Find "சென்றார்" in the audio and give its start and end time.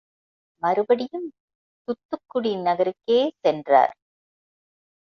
3.41-3.95